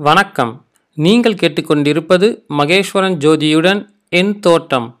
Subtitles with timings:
[0.00, 0.64] வணக்கம்.
[0.94, 5.00] நீங்கள் கேட்டுக்கொண்டிருப்பது மகேஸ்வரன் ஜோதியுடன் என் தோட்டம்.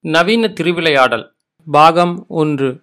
[0.00, 1.32] நவீன திருவிளையாடல்
[1.66, 2.82] பாகம் ஒன்று.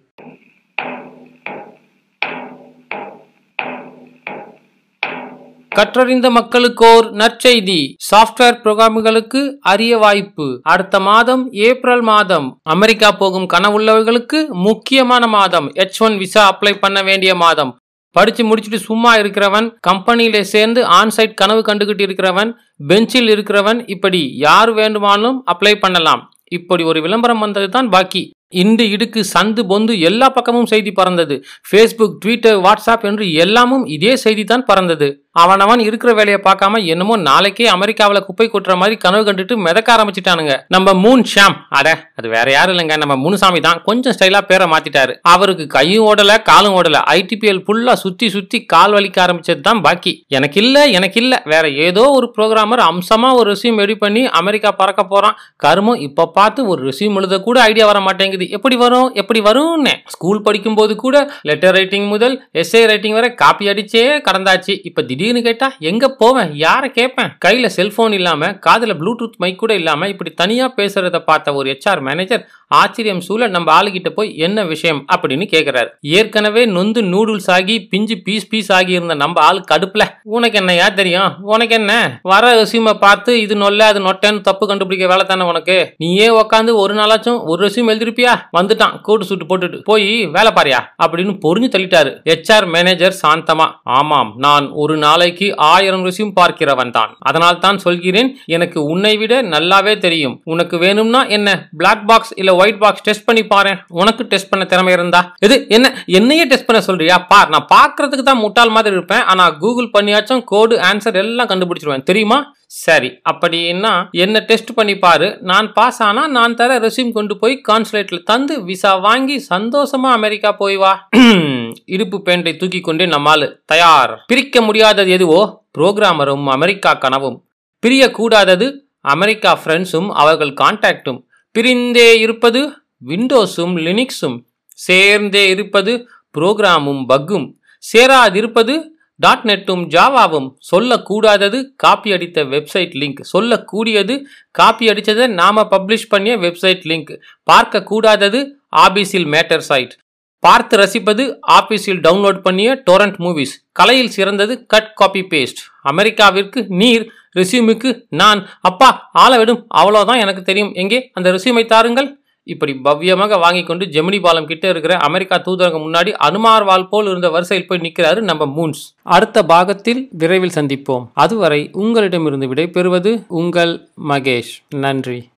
[5.68, 7.94] கற்றறிந்த மக்களுக்கோர் நற்செய்தி.
[8.14, 10.60] சாஃப்ட்வேர் புரோகிராமுகளுக்கு அரிய வாய்ப்பு.
[10.62, 15.70] அடுத்த மாதம் ஏப்ரல் மாதம் அமெரிக்கா போகும் கனவுள்ளவர்களுக்கு முக்கியமான மாதம்.
[15.72, 17.76] எச் ஒன் விசா அப்ளை பண்ண வேண்டிய மாதம்.
[18.16, 22.50] படிச்சு முடிச்சுட்டு சும்மா இருக்கிறவன் கம்பெனியில சேர்ந்து ஆன்சைட் கனவு கண்டுகிட்டு இருக்கிறவன்
[22.90, 26.22] பெஞ்சில் இருக்கிறவன் இப்படி யார் வேண்டுமானாலும் அப்ளை பண்ணலாம்.
[26.58, 28.22] இப்படி ஒரு விளம்பரம் வந்தது தான் பாக்கி.
[28.62, 31.36] இண்டு இடுக்கு சந்து பொந்து எல்லா பக்கமும் செய்தி பறந்தது.
[31.68, 35.08] ஃபேஸ்புக் ட்விட்டர் வாட்ஸ்அப் என்று எல்லாமும் இதே செய்தி தான் பறந்தது.
[35.34, 40.54] அவனவன் இருக்கிற வேலையை பார்க்காம என்னமோ நாளைக்கே அமெரிக்காவில் குப்பை கொட்டுற மாதிரி கனவு கண்டுட்டு மிதக்க ஆரம்பிச்சிட்டானுங்க.
[40.68, 41.54] நம்ம மூன் ஷாம்.
[41.68, 42.96] அட அது வேற யாரும் இல்லைங்க.
[42.96, 45.14] நம்ம முனுசாமி தான் கொஞ்சம் ஸ்டைலா பேரை மாத்திட்டாரு.
[45.22, 47.00] அவருக்கு கையும் ஓடல காலும் ஓடல.
[47.16, 50.24] ஐடிபிஎல் ஃபுல்லா சுத்தி சுத்தி கால் வலிக்க ஆரம்பிச்சது தான் பாக்கி.
[50.28, 51.42] எனக்கு இல்ல எனக்கு இல்ல.
[51.44, 55.36] வேற ஏதோ ஒரு ப்ரோக்ராமர் அம்சமா ஒரு ரெசியூம் ரெடி பண்ணி அமெரிக்கா பறக்க போறான்.
[55.56, 58.48] கருமம் இப்ப பார்த்து ஒரு ரெசியூம் எழுத கூட ஐடியா வர மாட்டேங்குது.
[58.48, 59.14] எப்படி வரும்?
[59.14, 59.94] எப்படி வரும்னு.
[60.06, 64.80] ஸ்கூல் படிக்கும் போது கூட லெட்டர் ரைட்டிங் முதல் எஸ்ஏ ரைட்டிங் வரை காப்பி அடிச்சே கடந்தாச்சு.
[64.82, 66.48] இப்ப திடீர்னு கேட்டா எங்க போவேன்?
[66.62, 71.66] யாரை கேட்பேன் கையில செல்போன் இல்லாம காதுல ப்ளூடூத் மைக் கூட இல்லாம இப்படி தனியா பேசுறத பார்த்த ஒரு
[71.72, 72.42] ஹெச்ஆர் மேனேஜர்
[72.80, 75.00] ஆச்சரியம் சூழ நம்ம ஆளுகிட்ட போய் என்ன விஷயம்?
[75.14, 75.88] அப்படின்னு கேக்குறாரு.
[76.18, 80.04] ஏற்கனவே நொந்து நூடுல்ஸ் ஆகி பிஞ்சு பீஸ் பீஸ் ஆகி இருந்த நம்ம ஆளு கடுப்புல
[80.36, 81.30] உனக்கு என்னையா தெரியும்?
[81.54, 81.92] உனக்கு என்ன?
[82.22, 85.76] வர ரெசியூமை பார்த்து இது நொல்ல அது நொட்டேன்னு தப்பு கண்டுபிடிக்க வேலை தானே உனக்கு?
[85.98, 88.34] நீயே உக்காந்து ஒரு நாளாச்சும் ஒரு ரெசியூம் எழுதிருப்பியா?
[88.58, 90.82] வந்துட்டான் கூட்டு சூட்டு போட்டுட்டு போய் வேலை பாரியா?
[91.04, 93.68] அப்படின்னு பொறிஞ்சு தள்ளிட்டாரு ஹெச்ஆர் மேனேஜர் சாந்தமா.
[94.00, 99.34] ஆமாம் நான் ஒரு நாள் நாளைக்கு ஆயிரம் ருசியும் பார்க்கிறவன் தான் அதனால் தான் சொல்கிறேன் எனக்கு உன்னை விட
[99.54, 100.36] நல்லாவே தெரியும்.
[100.52, 101.48] உனக்கு வேணும்னா என்ன
[101.80, 105.20] பிளாக் பாக்ஸ் இல்ல ஒயிட் பாக்ஸ் டெஸ்ட் பண்ணி பாரு உனக்கு டெஸ்ட் பண்ண திறமை இருந்தா?
[105.46, 107.18] இது என்ன என்னையே டெஸ்ட் பண்ண சொல்றியா?
[107.32, 109.24] பார் நான் பாக்குறதுக்கு தான் முட்டாள் மாதிரி இருப்பேன்.
[109.32, 112.08] ஆனா கூகுள் பண்ணியாச்சும் கோடு ஆன்சர் எல்லாம் கண்டுபிடிச்சிருவேன்.
[112.10, 112.40] தெரியுமா?
[112.84, 113.90] சரி அப்படின்னா
[114.24, 115.26] என்ன டெஸ்ட் பண்ணி பாரு.
[115.50, 120.78] நான் பாஸ் ஆனா நான் தர ரெசியூம் கொண்டு போய் கான்சுலேட்ல தந்து விசா வாங்கி சந்தோஷமா அமெரிக்கா போய்
[120.82, 120.92] வா.
[121.94, 124.14] இடுப்பு பேண்டை தூக்கி கொண்டே நம்மால் தயார்.
[124.30, 124.62] பிரிக்க
[125.02, 125.40] முடியாதது எதுவோ?
[125.76, 127.38] புரோகிராமரும் அமெரிக்கா கனவும்.
[127.82, 128.66] பிரியக்கூடாதது
[129.12, 131.20] அமெரிக்கா ஃப்ரெண்ட்ஸும் அவர்கள் கான்டாக்டும்
[131.54, 132.60] பிரிந்தே இருப்பது
[133.06, 134.36] விண்டோஸும் லினிக்ஸும்.
[134.78, 135.92] சேர்ந்தே இருப்பது
[136.34, 137.46] புரோகிராமும் பக்கும்
[137.84, 138.74] சேராதிருப்பது
[139.20, 140.48] டாட் நெட்டும் ஜாவாவும்.
[140.70, 144.14] சொல்லக்கூடாதது காப்பி அடித்த வெப்சைட் லிங்க் சொல்லக்கூடியது
[144.50, 147.12] காப்பி அடித்ததை நாம பப்ளிஷ் பண்ணிய வெப்சைட் லிங்க்
[147.50, 148.40] பார்க்கக்கூடாதது
[148.76, 149.94] ஆபிஸில் மேட்டர் சைட்
[150.42, 151.24] பார்த்து ரசிப்பது
[151.58, 155.60] ஆபீஸில் டவுன்லோட் பண்ணிய டொரண்ட் மூவிஸ் கலையில் சிறந்தது கட் காப்பி பேஸ்ட்
[155.90, 158.48] அமெரிக்காவிற்கு நீர் ரெசியூமுக்கு நான்.
[158.60, 160.74] அப்பா ஆளவிடும் அவ்வளோதான் எனக்கு தெரியும்.
[160.74, 161.10] எங்கே?
[161.14, 162.18] அந்த ரெசியூமை தாருங்கள்.
[162.44, 167.30] இப்படி பவ்யமாக வாங்கி கொண்டு ஜெமினி பாலம் கிட்ட இருக்கிற அமெரிக்கா தூதரகம் முன்னாடி அனுமார் வால் போல் இருந்த
[167.30, 168.82] வரிசையில் போய் நிற்கிறாரு நம்ம மூன்ஸ்.
[169.02, 171.06] அடுத்த பாகத்தில் விரைவில் சந்திப்போம்.
[171.14, 174.54] அதுவரை உங்களிடமிருந்து விடை பெறுவது உங்கள் மகேஷ்.
[174.68, 175.28] நன்றி.